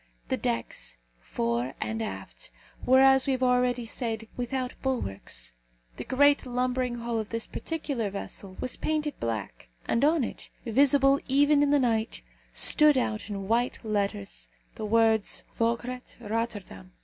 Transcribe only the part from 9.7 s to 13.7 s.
and on it, visible even in the night, stood out, in